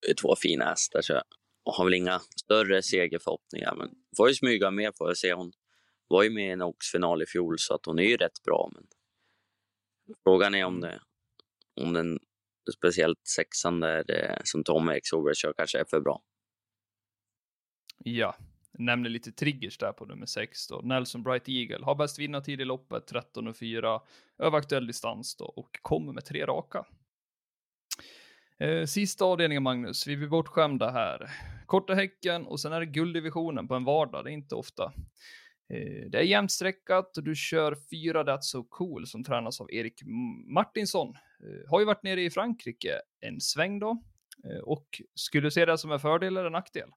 Det 0.00 0.10
är 0.10 0.14
två 0.14 0.36
fina 0.36 0.64
hästar, 0.64 1.00
så 1.02 1.12
jag 1.12 1.22
har 1.64 1.84
väl 1.84 1.94
inga 1.94 2.20
större 2.40 2.82
segerförhoppningar. 2.82 3.74
Men 3.76 3.90
får 4.16 4.28
ju 4.28 4.34
smyga 4.34 4.70
med 4.70 4.92
får 4.96 5.08
jag 5.08 5.16
se. 5.16 5.32
Hon 5.32 5.52
var 6.08 6.22
ju 6.22 6.30
med 6.30 6.48
i 6.48 6.50
en 6.50 6.62
Oaks-final 6.62 7.22
i 7.22 7.26
fjol, 7.26 7.58
så 7.58 7.74
att 7.74 7.86
hon 7.86 7.98
är 7.98 8.02
ju 8.02 8.16
rätt 8.16 8.42
bra. 8.44 8.70
Men 8.74 8.86
frågan 10.22 10.54
är 10.54 10.64
om 10.64 10.80
det, 10.80 11.00
om 11.80 11.92
den 11.92 12.18
speciellt 12.76 13.26
sexan 13.36 13.80
där 13.80 14.04
eh, 14.08 14.40
som 14.44 14.64
Tom 14.64 14.88
Eriksson 14.88 15.34
kör 15.34 15.52
kanske 15.56 15.78
är 15.78 15.84
för 15.90 16.00
bra. 16.00 16.22
Ja, 17.98 18.36
Nämner 18.78 19.10
lite 19.10 19.32
triggers 19.32 19.78
där 19.78 19.92
på 19.92 20.04
nummer 20.04 20.26
6 20.26 20.68
då. 20.68 20.80
Nelson 20.80 21.22
Bright 21.22 21.48
Eagle 21.48 21.84
har 21.84 21.94
bäst 21.94 22.18
vinnartid 22.18 22.60
i 22.60 22.64
loppet 22.64 23.12
13.04 23.12 24.00
över 24.38 24.58
aktuell 24.58 24.86
distans 24.86 25.36
då 25.36 25.44
och 25.44 25.78
kommer 25.82 26.12
med 26.12 26.24
tre 26.24 26.46
raka. 26.46 26.86
Eh, 28.58 28.84
sista 28.84 29.24
avdelningen 29.24 29.62
Magnus, 29.62 30.06
vi 30.06 30.16
blir 30.16 30.28
bortskämda 30.28 30.90
här. 30.90 31.30
Korta 31.66 31.94
häcken 31.94 32.46
och 32.46 32.60
sen 32.60 32.72
är 32.72 32.80
det 32.80 32.86
gulddivisionen 32.86 33.68
på 33.68 33.74
en 33.74 33.84
vardag, 33.84 34.24
det 34.24 34.30
är 34.30 34.32
inte 34.34 34.54
ofta. 34.54 34.92
Eh, 35.68 36.10
det 36.10 36.18
är 36.18 36.22
jämnt 36.22 36.50
streckat 36.50 37.16
och 37.16 37.24
du 37.24 37.34
kör 37.34 37.76
fyra 37.90 38.24
That's 38.24 38.40
So 38.40 38.64
Cool 38.64 39.06
som 39.06 39.24
tränas 39.24 39.60
av 39.60 39.72
Erik 39.72 40.02
Martinsson. 40.54 41.08
Eh, 41.08 41.70
har 41.70 41.80
ju 41.80 41.86
varit 41.86 42.02
nere 42.02 42.22
i 42.22 42.30
Frankrike 42.30 43.00
en 43.20 43.40
sväng 43.40 43.78
då 43.78 44.02
Eh, 44.50 44.58
och 44.58 44.86
skulle 45.14 45.46
du 45.46 45.50
se 45.50 45.64
det 45.64 45.78
som 45.78 45.92
en 45.92 46.00
fördel 46.00 46.36
eller 46.36 46.46
en 46.46 46.52
nackdel? 46.52 46.88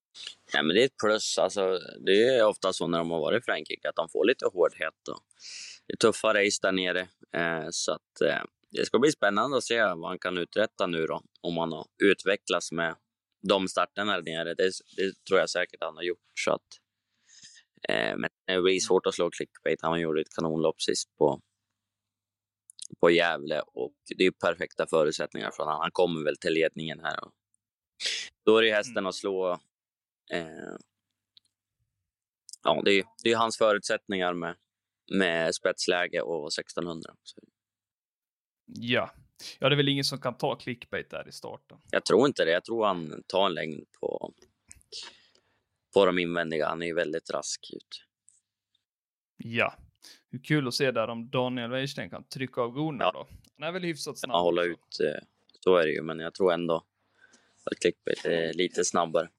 Ja, 0.53 0.63
men 0.63 0.75
det 0.75 0.81
är 0.81 0.85
ett 0.85 0.97
plus. 1.03 1.37
Alltså, 1.37 1.79
det 2.05 2.23
är 2.23 2.45
ofta 2.45 2.73
så 2.73 2.87
när 2.87 2.97
de 2.97 3.11
har 3.11 3.19
varit 3.19 3.43
i 3.43 3.45
Frankrike 3.45 3.89
att 3.89 3.95
de 3.95 4.09
får 4.09 4.25
lite 4.25 4.45
hårdhet. 4.53 5.07
Och 5.11 5.19
det 5.87 5.93
är 5.93 5.97
tuffa 5.97 6.27
race 6.33 6.59
där 6.61 6.71
nere. 6.71 7.01
Eh, 7.37 7.67
så 7.69 7.91
att, 7.91 8.21
eh, 8.21 8.43
det 8.71 8.85
ska 8.85 8.99
bli 8.99 9.11
spännande 9.11 9.57
att 9.57 9.63
se 9.63 9.81
vad 9.81 10.07
han 10.07 10.19
kan 10.19 10.37
uträtta 10.37 10.87
nu 10.87 11.05
då. 11.05 11.21
Om 11.41 11.57
han 11.57 11.71
har 11.71 11.85
utvecklats 12.03 12.71
med 12.71 12.95
de 13.47 13.67
starterna 13.67 14.21
där 14.21 14.31
nere. 14.31 14.53
Det, 14.53 14.71
det 14.97 15.25
tror 15.27 15.39
jag 15.39 15.49
säkert 15.49 15.83
han 15.83 15.95
har 15.95 16.03
gjort. 16.03 16.19
Så 16.35 16.51
att, 16.51 16.67
Eh, 17.89 18.17
men 18.17 18.29
det 18.47 18.61
blir 18.61 18.79
svårt 18.79 19.05
att 19.05 19.13
slå 19.13 19.29
clickbait. 19.29 19.79
Han 19.81 19.99
gjorde 19.99 20.21
ett 20.21 20.35
kanonlopp 20.35 20.81
sist 20.81 21.17
på, 21.17 21.41
på 22.99 23.11
Gävle 23.11 23.59
och 23.59 23.95
det 24.17 24.23
är 24.23 24.31
perfekta 24.31 24.87
förutsättningar 24.87 25.51
för 25.51 25.63
honom. 25.63 25.79
Han 25.81 25.91
kommer 25.91 26.23
väl 26.23 26.37
till 26.37 26.53
ledningen 26.53 26.99
här. 26.99 27.23
Och 27.23 27.33
då 28.45 28.57
är 28.57 28.61
det 28.61 28.73
hästen 28.73 28.97
mm. 28.97 29.05
att 29.05 29.15
slå. 29.15 29.51
Eh, 30.31 30.75
ja, 32.63 32.81
det 32.85 32.91
är, 32.91 33.03
det 33.23 33.31
är 33.31 33.37
hans 33.37 33.57
förutsättningar 33.57 34.33
med, 34.33 34.55
med 35.11 35.55
spetsläge 35.55 36.21
och 36.21 36.47
1600. 36.47 37.15
Så. 37.23 37.41
Ja. 38.65 39.11
ja, 39.59 39.69
det 39.69 39.75
är 39.75 39.77
väl 39.77 39.89
ingen 39.89 40.03
som 40.03 40.21
kan 40.21 40.37
ta 40.37 40.55
clickbait 40.55 41.09
där 41.09 41.27
i 41.27 41.31
starten. 41.31 41.77
Jag 41.91 42.05
tror 42.05 42.27
inte 42.27 42.45
det. 42.45 42.51
Jag 42.51 42.65
tror 42.65 42.85
han 42.85 43.23
tar 43.27 43.45
en 43.45 43.53
längd 43.53 43.85
på 43.99 44.33
på 45.93 46.05
de 46.05 46.19
invändiga. 46.19 46.67
Han 46.67 46.83
är 46.83 46.93
väldigt 46.93 47.29
rask 47.29 47.69
ut. 47.73 48.03
Ja, 49.37 49.73
hur 50.29 50.39
kul 50.39 50.67
att 50.67 50.73
se 50.73 50.91
där 50.91 51.07
om 51.07 51.29
Daniel 51.29 51.69
Weirsten 51.69 52.09
kan 52.09 52.23
trycka 52.23 52.61
av 52.61 52.73
Gunnar 52.73 53.05
ja. 53.05 53.11
då. 53.11 53.27
Han 53.57 53.67
är 53.67 53.71
väl 53.71 53.83
hyfsat 53.83 54.19
snabb. 54.19 54.33
Ja, 54.33 54.41
hålla 54.41 54.63
ut. 54.63 54.99
Eh, 55.03 55.23
så 55.59 55.75
är 55.75 55.85
det 55.85 55.91
ju, 55.91 56.01
men 56.01 56.19
jag 56.19 56.33
tror 56.33 56.53
ändå 56.53 56.83
att 57.63 57.79
clickbait 57.79 58.25
är 58.25 58.53
lite 58.53 58.85
snabbare. 58.85 59.29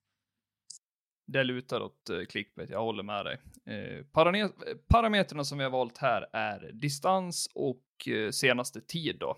Det 1.26 1.44
lutar 1.44 1.80
åt 1.80 2.10
uh, 2.10 2.24
clickbait, 2.24 2.70
jag 2.70 2.80
håller 2.80 3.02
med 3.02 3.24
dig. 3.24 3.38
Uh, 3.70 4.04
parametrarna 4.88 5.44
som 5.44 5.58
vi 5.58 5.64
har 5.64 5.70
valt 5.70 5.98
här 5.98 6.26
är 6.32 6.72
distans 6.72 7.48
och 7.54 7.82
senaste 8.32 8.80
tid 8.80 9.16
då. 9.18 9.36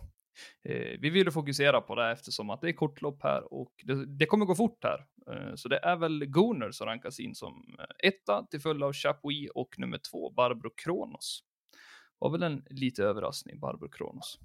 Eh, 0.65 0.99
vi 1.01 1.11
vill 1.11 1.31
fokusera 1.31 1.81
på 1.81 1.95
det 1.95 2.11
eftersom 2.11 2.51
att 2.51 2.61
det 2.61 2.69
är 2.69 2.73
kortlopp 2.73 3.23
här 3.23 3.55
och 3.55 3.73
det, 3.85 4.07
det 4.07 4.27
kommer 4.27 4.47
gå 4.47 4.55
fort 4.55 4.85
här. 4.85 5.07
Eh, 5.35 5.55
så 5.55 5.69
det 5.69 5.79
är 5.79 5.97
väl 5.97 6.25
Gunnar 6.25 6.71
som 6.71 6.87
rankas 6.87 7.21
in 7.21 7.35
som 7.35 7.77
eh, 7.79 8.09
etta 8.09 8.47
till 8.51 8.61
följd 8.61 8.83
av 8.83 8.93
Chapuis 8.93 9.51
och 9.55 9.79
nummer 9.79 10.01
två 10.11 10.31
Barbro 10.31 10.71
Kronos. 10.77 11.45
Var 12.19 12.31
väl 12.31 12.43
en 12.43 12.65
lite 12.71 13.05
överraskning, 13.05 13.61
Barbro 13.61 13.89
Kronos. 13.89 14.39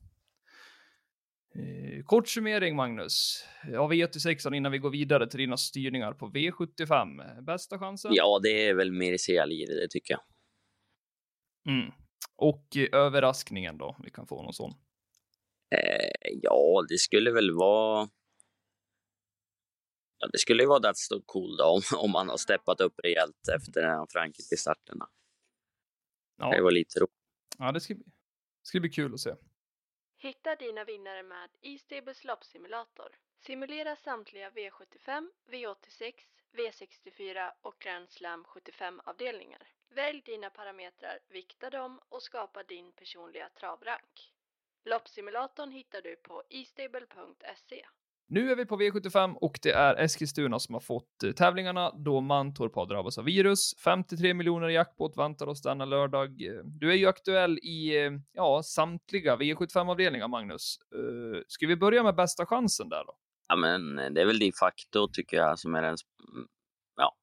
Kort 2.06 2.28
summering 2.28 2.76
Magnus, 2.76 3.46
av 3.78 3.94
V86 3.94 4.54
innan 4.54 4.72
vi 4.72 4.78
går 4.78 4.90
vidare 4.90 5.30
till 5.30 5.40
dina 5.40 5.58
styrningar 5.58 6.14
på 6.14 6.30
V75. 6.30 7.42
Bästa 7.42 7.80
chansen? 7.80 8.12
Ja, 8.14 8.40
det 8.44 8.68
är 8.68 8.74
väl 8.74 8.92
Mircea 8.92 9.44
Aliri, 9.44 9.76
det 9.82 9.88
tycker 9.90 10.14
jag. 10.14 10.22
Mm. 11.74 11.92
Och 12.36 12.78
överraskningen 12.92 13.78
då, 13.78 13.98
vi 14.04 14.10
kan 14.10 14.28
få 14.28 14.44
någon 14.44 14.54
sån? 14.54 14.74
Eh, 15.78 16.32
ja, 16.42 16.86
det 16.90 16.98
skulle 16.98 17.32
väl 17.32 17.52
vara... 17.52 18.10
Ja, 20.18 20.28
det 20.32 20.38
skulle 20.38 20.64
ju 20.64 20.70
vara 20.70 20.80
That's 20.80 20.94
So 20.94 21.22
Cool 21.26 21.58
då, 21.58 21.66
om, 21.66 21.82
om 21.98 22.12
man 22.12 22.30
har 22.30 22.38
steppat 22.38 22.82
upp 22.82 23.00
rejält 23.04 23.48
efter 23.56 23.82
den 23.82 23.90
här 23.90 24.08
Frankrike-starterna. 24.10 25.10
Ja. 26.38 26.52
Det 26.52 26.62
var 26.62 26.72
lite 26.72 27.00
roligt. 27.00 27.12
Ja, 27.58 27.72
det 27.72 27.80
ska, 27.80 27.96
bli, 27.96 28.04
det 28.04 28.68
ska 28.68 28.80
bli 28.80 28.90
kul 28.90 29.14
att 29.14 29.20
se. 29.20 29.36
Hitta 30.18 30.56
dina 30.56 30.84
vinnare 30.84 31.24
med 31.24 31.50
E-Stables 31.62 32.24
loppsimulator. 32.24 33.10
Simulera 33.46 33.96
samtliga 33.96 34.50
V75, 34.50 35.30
V86, 35.48 36.14
V64 36.52 37.52
och 37.62 37.76
Grand 37.80 38.10
Slam 38.10 38.46
75-avdelningar. 38.46 39.68
Välj 39.90 40.22
dina 40.22 40.50
parametrar, 40.50 41.20
vikta 41.30 41.70
dem 41.70 42.00
och 42.10 42.24
skapa 42.24 42.64
din 42.64 42.92
personliga 42.92 43.50
travrank. 43.50 44.35
Loppsimulatorn 44.86 45.72
hittar 45.72 46.02
du 46.02 46.16
på 46.16 46.44
estable.se. 46.50 47.86
Nu 48.28 48.52
är 48.52 48.56
vi 48.56 48.66
på 48.66 48.78
V75 48.78 49.36
och 49.36 49.60
det 49.62 49.72
är 49.72 49.96
Eskilstuna 49.96 50.60
som 50.60 50.74
har 50.74 50.80
fått 50.80 51.24
eh, 51.24 51.32
tävlingarna 51.32 51.92
då 51.92 52.22
Mantorp 52.22 52.76
har 52.76 52.86
drabbats 52.86 53.18
av 53.18 53.26
virus. 53.26 53.76
53 53.84 54.34
miljoner 54.34 54.70
jackpot 54.70 55.18
väntar 55.18 55.48
oss 55.48 55.62
denna 55.62 55.86
lördag. 55.86 56.38
Du 56.64 56.92
är 56.92 56.96
ju 56.96 57.08
aktuell 57.08 57.58
i 57.58 58.06
eh, 58.06 58.12
ja, 58.34 58.64
samtliga 58.64 59.36
V75-avdelningar, 59.36 60.28
Magnus. 60.28 60.80
Uh, 60.96 61.42
ska 61.48 61.68
vi 61.68 61.76
börja 61.76 62.04
med 62.04 62.16
bästa 62.16 62.46
chansen 62.46 62.90
där 62.90 63.04
då? 63.06 63.16
Ja, 63.48 63.56
men 63.56 63.96
det 63.96 64.22
är 64.22 64.26
väl 64.26 64.40
de 64.40 64.52
facto 64.52 65.08
tycker 65.08 65.38
jag 65.38 65.60
som 65.60 65.76
är 65.76 65.82
den 65.82 65.98
ja, 66.98 67.16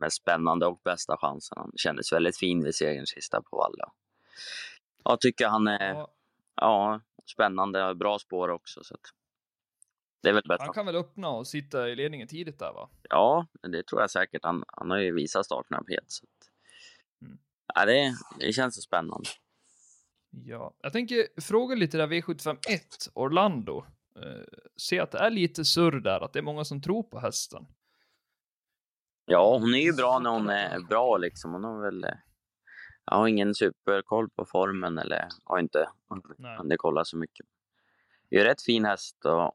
mest 0.00 0.16
spännande 0.16 0.66
och 0.66 0.80
bästa 0.84 1.16
chansen. 1.16 1.58
Han 1.58 1.72
kändes 1.76 2.12
väldigt 2.12 2.38
fin 2.38 2.64
vid 2.64 2.74
segern 2.74 3.06
sista 3.06 3.42
på 3.42 3.56
Valla. 3.56 3.92
Jag 5.04 5.20
tycker 5.20 5.46
han 5.46 5.66
är 5.66 5.94
ja 5.94 6.13
ja, 6.54 7.00
spännande. 7.34 7.94
Bra 7.94 8.18
spår 8.18 8.48
också. 8.48 8.84
Så 8.84 8.96
det 10.22 10.28
är 10.28 10.34
väl 10.34 10.42
bättre. 10.48 10.64
Han 10.64 10.74
kan 10.74 10.86
väl 10.86 10.96
öppna 10.96 11.28
och 11.28 11.46
sitta 11.46 11.88
i 11.88 11.96
ledningen 11.96 12.28
tidigt 12.28 12.58
där 12.58 12.72
va? 12.72 12.90
Ja, 13.02 13.46
det 13.62 13.86
tror 13.86 14.00
jag 14.00 14.10
säkert. 14.10 14.44
Han, 14.44 14.64
han 14.66 14.90
har 14.90 14.98
ju 14.98 15.14
visat 15.14 15.46
startsnabbhet. 15.46 16.04
Så 16.06 16.24
att, 16.24 16.50
mm. 17.26 17.38
ja, 17.74 17.84
det, 17.86 18.14
det 18.38 18.52
känns 18.52 18.74
så 18.74 18.80
spännande. 18.80 19.28
Ja, 20.30 20.74
jag 20.80 20.92
tänker 20.92 21.40
fråga 21.40 21.74
lite 21.74 21.96
där 21.96 22.06
V751 22.06 23.10
Orlando. 23.14 23.84
Uh, 24.18 24.44
se 24.76 25.00
att 25.00 25.10
det 25.10 25.18
är 25.18 25.30
lite 25.30 25.64
surr 25.64 26.00
där, 26.00 26.20
att 26.20 26.32
det 26.32 26.38
är 26.38 26.42
många 26.42 26.64
som 26.64 26.82
tror 26.82 27.02
på 27.02 27.18
hästen. 27.18 27.66
Ja, 29.26 29.58
hon 29.58 29.74
är 29.74 29.78
ju 29.78 29.92
bra 29.92 30.18
när 30.18 30.30
hon 30.30 30.48
är 30.48 30.80
bra 30.80 31.16
liksom. 31.16 31.52
Hon 31.52 31.64
har 31.64 31.82
väl 31.82 32.04
eh, 32.04 32.10
jag 33.04 33.16
har 33.16 33.28
ingen 33.28 33.54
superkoll 33.54 34.30
på 34.30 34.44
formen 34.44 34.98
eller 34.98 35.28
har 35.44 35.58
inte 35.58 35.88
hunnit 36.58 36.78
kolla 36.78 37.04
så 37.04 37.16
mycket. 37.16 37.46
Det 38.28 38.40
är 38.40 38.44
rätt 38.44 38.62
fin 38.62 38.84
häst 38.84 39.24
och 39.24 39.52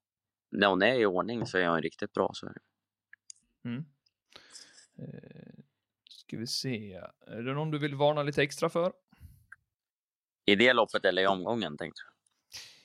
när 0.49 0.67
hon 0.67 0.81
är 0.81 0.95
i 0.95 1.05
ordning 1.05 1.45
så 1.45 1.57
är 1.57 1.67
hon 1.67 1.81
riktigt 1.81 2.13
bra. 2.13 2.31
Så. 2.33 2.53
Mm. 3.65 3.85
Eh, 4.97 5.63
ska 6.09 6.37
vi 6.37 6.47
se. 6.47 7.01
Är 7.27 7.41
det 7.41 7.53
någon 7.53 7.71
du 7.71 7.77
vill 7.77 7.95
varna 7.95 8.23
lite 8.23 8.43
extra 8.43 8.69
för? 8.69 8.93
I 10.45 10.55
det 10.55 10.73
loppet 10.73 11.05
eller 11.05 11.21
i 11.21 11.27
omgången 11.27 11.77
tänkte 11.77 12.01
du? 12.01 12.18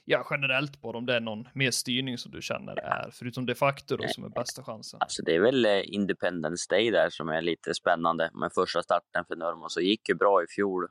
Ja, 0.05 0.27
generellt 0.31 0.81
bara 0.81 0.99
om 0.99 1.07
det 1.07 1.17
är 1.17 1.21
någon 1.21 1.49
mer 1.55 1.71
styrning 1.71 2.19
som 2.19 2.33
du 2.33 2.43
känner 2.43 2.77
är, 2.77 3.11
förutom 3.13 3.47
de 3.47 3.55
facto 3.55 3.97
då, 3.97 4.09
som 4.09 4.25
är 4.25 4.29
bästa 4.29 4.63
chansen? 4.63 5.01
Alltså 5.01 5.23
det 5.23 5.35
är 5.35 5.41
väl 5.41 5.65
eh, 5.65 5.83
Independence 5.85 6.67
Day 6.71 6.91
där 6.91 7.11
som 7.11 7.29
är 7.29 7.43
lite 7.43 7.75
spännande 7.75 8.31
med 8.35 8.51
första 8.55 8.83
starten 8.83 9.25
för 9.25 9.37
Nurmo, 9.37 9.69
så 9.69 9.81
gick 9.81 10.09
ju 10.09 10.15
bra 10.15 10.43
i 10.43 10.47
fjol. 10.47 10.89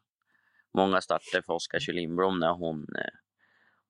Många 0.77 1.01
starter 1.01 1.41
för 1.41 1.53
Oskar 1.53 1.79
Kjellindblom 1.79 2.39
när 2.39 2.53
hon, 2.53 2.81
eh, 2.81 3.13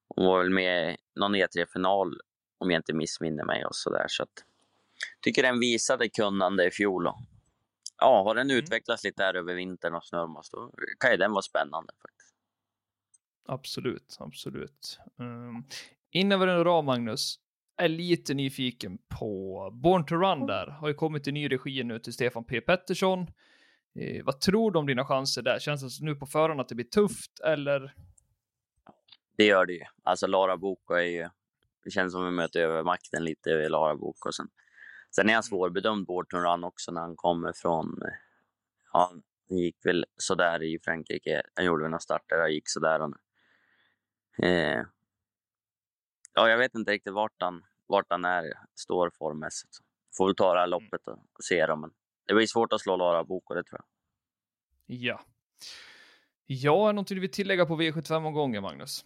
hon 0.08 0.26
var 0.26 0.40
väl 0.40 0.50
med 0.50 0.94
i 0.94 0.98
någon 1.20 1.36
E3-final 1.36 2.14
om 2.58 2.72
jag 2.72 2.80
inte 2.80 2.94
missminner 2.94 3.46
mig 3.46 3.66
och 3.66 3.76
sådär. 3.76 4.06
Så 4.08 4.24
att, 4.24 4.44
tycker 5.22 5.44
den 5.44 5.60
visade 5.60 6.10
kunnande 6.10 6.68
i 6.68 6.72
fjol. 6.72 7.08
Och, 7.08 7.16
ja, 7.98 8.24
har 8.24 8.36
den 8.36 8.52
mm. 8.52 8.64
utvecklats 8.64 9.04
lite 9.04 9.24
här 9.24 9.34
över 9.34 9.54
vintern 9.54 9.96
och 9.96 10.06
Snurmos, 10.06 10.50
då 10.50 10.72
kan 11.00 11.12
ju 11.12 11.18
den 11.18 11.32
vara 11.32 11.42
spännande 11.42 11.94
faktiskt. 12.02 12.13
Absolut, 13.46 14.18
absolut. 14.20 15.00
Um, 15.18 15.68
innan 16.12 16.40
vi 16.40 16.46
rundar 16.46 16.78
av 16.78 16.84
Magnus, 16.84 17.40
är 17.78 17.88
lite 17.88 18.34
nyfiken 18.34 18.98
på 19.08 19.70
Born 19.74 20.06
to 20.06 20.16
Run 20.16 20.46
där. 20.46 20.68
Har 20.68 20.88
ju 20.88 20.94
kommit 20.94 21.28
en 21.28 21.34
ny 21.34 21.52
regi 21.52 21.84
nu 21.84 22.00
till 22.00 22.14
Stefan 22.14 22.44
P 22.44 22.62
Pettersson. 22.62 23.28
Eh, 24.00 24.26
vad 24.26 24.40
tror 24.40 24.72
du 24.72 24.80
om 24.80 24.86
dina 24.86 25.06
chanser 25.06 25.42
där? 25.42 25.60
Känns 25.60 26.00
det 26.00 26.06
nu 26.06 26.16
på 26.16 26.26
förhand 26.26 26.62
att 26.62 26.70
det 26.70 26.76
blir 26.76 26.86
tufft 26.86 27.40
eller? 27.46 27.96
Det 29.38 29.46
gör 29.46 29.66
det 29.66 29.74
ju. 29.74 29.84
Alltså 30.04 30.28
Lara 30.28 30.58
Boko 30.58 30.94
är 30.94 31.02
ju, 31.02 31.30
det 31.84 31.92
känns 31.92 32.14
som 32.14 32.26
vi 32.26 32.32
möter 32.32 32.60
övermakten 32.60 33.24
lite 33.24 33.50
i 33.50 33.70
Lara 33.70 33.96
Boko. 33.96 34.32
Sen, 34.32 34.48
sen 35.16 35.30
är 35.30 35.34
han 35.34 35.44
svårbedömd 35.44 36.06
Born 36.06 36.26
to 36.30 36.38
Run 36.38 36.64
också 36.64 36.92
när 36.92 37.02
han 37.02 37.16
kommer 37.16 37.54
från, 37.54 38.00
ja, 38.94 39.12
han 39.50 39.58
gick 39.58 39.86
väl 39.86 40.06
sådär 40.18 40.64
i 40.64 40.80
Frankrike. 40.84 41.42
Han 41.56 41.66
gjorde 41.66 41.84
väl 41.84 41.92
några 41.92 42.00
starter, 42.00 42.42
och 42.42 42.50
gick 42.50 42.70
sådär. 42.70 43.02
Och 43.02 43.14
Eh, 44.38 44.86
ja, 46.34 46.50
jag 46.50 46.58
vet 46.58 46.76
inte 46.76 46.92
riktigt 46.92 47.14
vart 47.14 47.42
han, 47.42 47.64
vart 47.88 48.06
han 48.10 48.26
är, 48.26 48.54
står 48.76 49.10
formmässigt. 49.10 49.78
Får 50.18 50.26
väl 50.26 50.36
ta 50.36 50.54
det 50.54 50.60
här 50.60 50.68
mm. 50.68 50.72
loppet 50.72 51.08
och, 51.08 51.20
se 51.44 51.66
då. 51.66 51.76
Men 51.76 51.92
det 52.28 52.34
blir 52.34 52.48
svårt 52.48 52.74
att 52.74 52.82
slå 52.82 52.96
Lara 52.96 53.24
Boko, 53.24 53.54
det 53.54 53.64
tror 53.64 53.82
jag. 53.82 53.88
Ja. 55.00 55.22
Ja, 56.46 56.92
någonting 56.92 57.16
du 57.16 57.22
vill 57.22 57.32
tillägga 57.32 57.66
på 57.66 57.82
V75-omgången, 57.82 58.64
Magnus? 58.64 59.06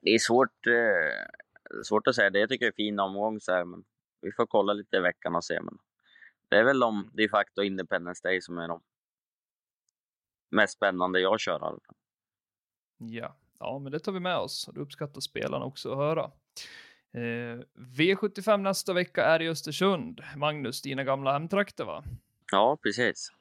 Det 0.00 0.10
är 0.10 0.18
svårt, 0.18 0.66
eh, 0.66 1.82
svårt 1.84 2.06
att 2.06 2.14
säga. 2.14 2.30
Det 2.30 2.48
tycker 2.48 2.64
jag 2.64 2.72
är 2.72 2.76
fin 2.76 3.00
omgång, 3.00 3.40
så 3.40 3.52
här, 3.52 3.64
men 3.64 3.84
vi 4.20 4.32
får 4.32 4.46
kolla 4.46 4.72
lite 4.72 4.96
i 4.96 5.00
veckan 5.00 5.34
och 5.36 5.44
se. 5.44 5.60
Men 5.60 5.78
det 6.48 6.56
är 6.56 6.64
väl 6.64 6.80
de 6.80 7.10
de 7.12 7.28
facto 7.28 7.62
Independence 7.62 8.28
Day 8.28 8.40
som 8.40 8.58
är 8.58 8.68
de 8.68 8.82
mest 10.50 10.72
spännande 10.72 11.20
jag 11.20 11.40
kör. 11.40 11.78
Ja, 12.98 13.36
ja, 13.62 13.78
men 13.78 13.92
det 13.92 13.98
tar 13.98 14.12
vi 14.12 14.20
med 14.20 14.36
oss. 14.36 14.68
Och 14.68 14.74
det 14.74 14.80
uppskattar 14.80 15.20
spelarna 15.20 15.64
också 15.64 15.92
att 15.92 15.98
höra. 15.98 16.30
Eh, 17.14 17.60
V75 17.96 18.56
nästa 18.56 18.92
vecka 18.92 19.24
är 19.24 19.42
i 19.42 19.48
Östersund. 19.48 20.20
Magnus, 20.36 20.82
dina 20.82 21.04
gamla 21.04 21.32
hemtrakter, 21.32 21.84
va? 21.84 22.04
Ja, 22.52 22.78
precis. 22.82 23.32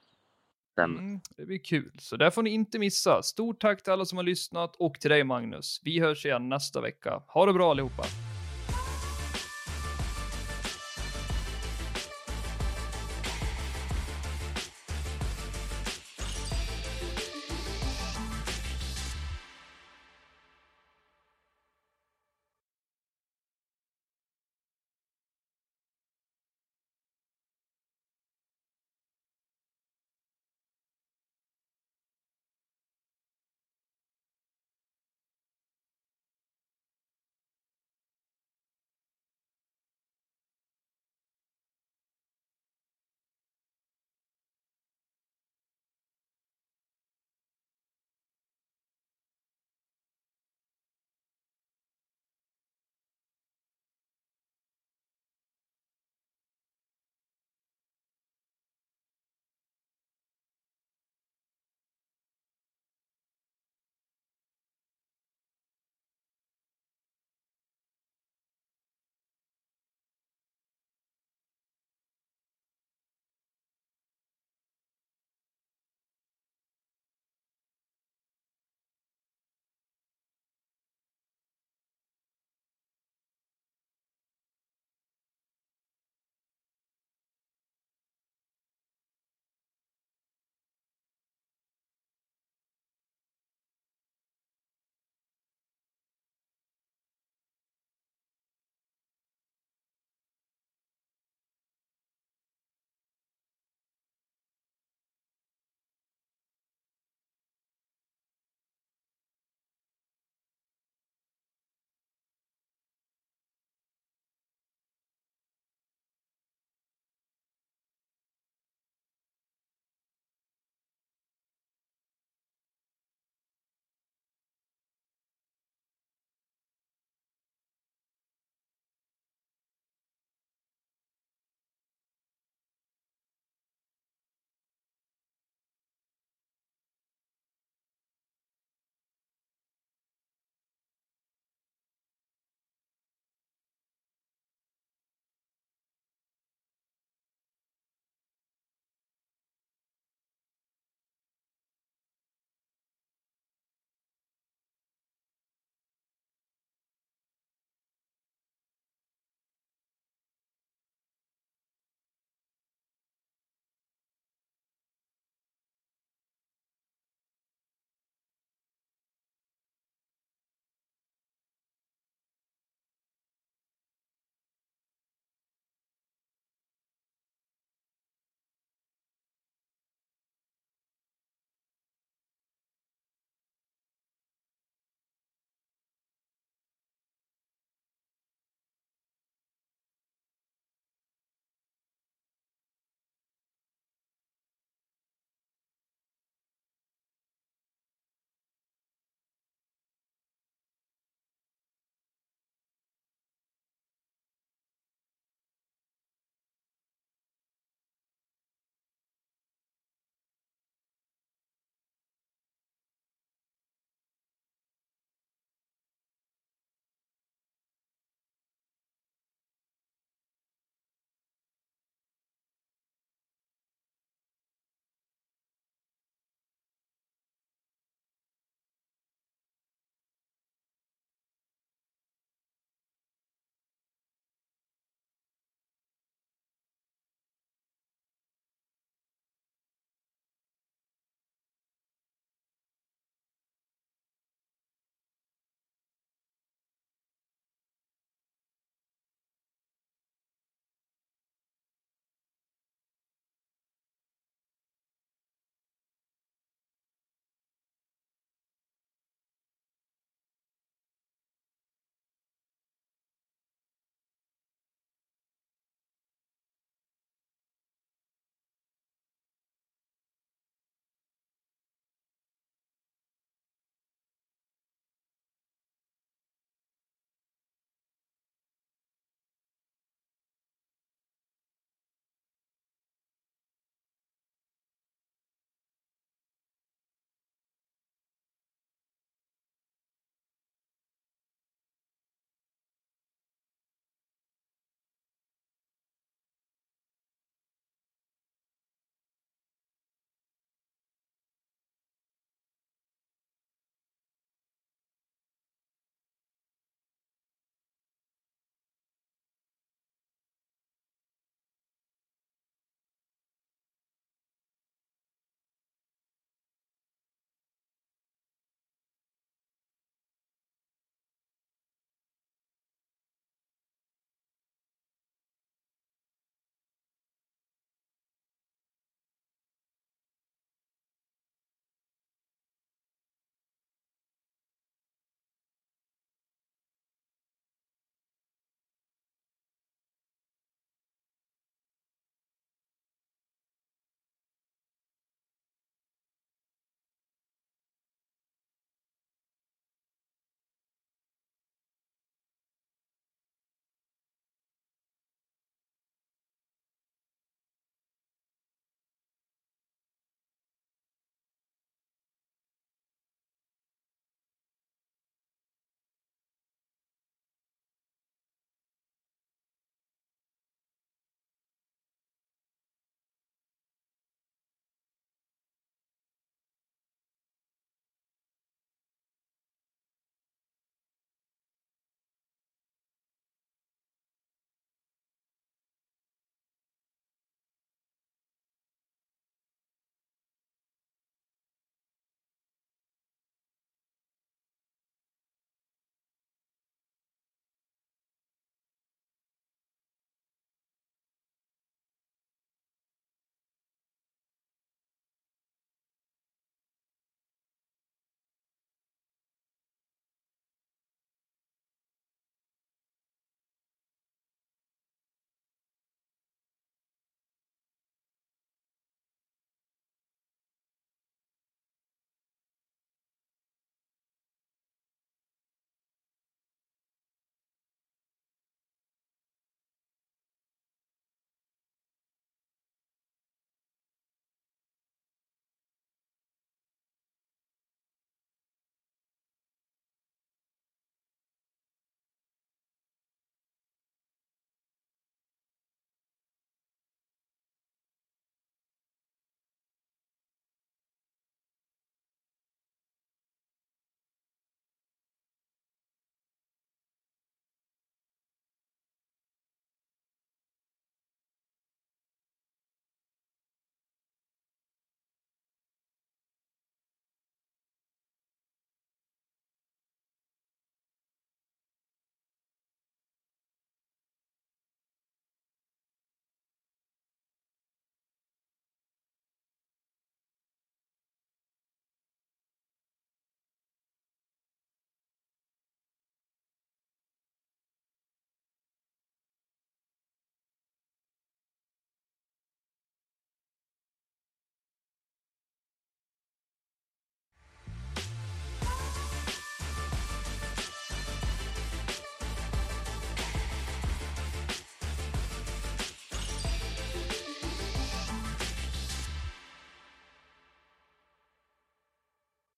Mm, 0.79 1.19
det 1.37 1.45
blir 1.45 1.57
kul, 1.57 1.91
så 1.99 2.17
där 2.17 2.29
får 2.29 2.43
ni 2.43 2.49
inte 2.49 2.79
missa. 2.79 3.23
Stort 3.23 3.61
tack 3.61 3.83
till 3.83 3.93
alla 3.93 4.05
som 4.05 4.17
har 4.17 4.23
lyssnat 4.23 4.75
och 4.75 4.99
till 4.99 5.09
dig 5.09 5.23
Magnus. 5.23 5.81
Vi 5.83 5.99
hörs 5.99 6.25
igen 6.25 6.49
nästa 6.49 6.81
vecka. 6.81 7.23
Ha 7.27 7.45
det 7.45 7.53
bra 7.53 7.71
allihopa! 7.71 8.03